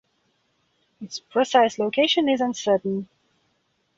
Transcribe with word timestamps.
Its 0.99 1.19
precise 1.19 1.77
location 1.77 2.27
is 2.27 2.41
uncertain. 2.41 3.07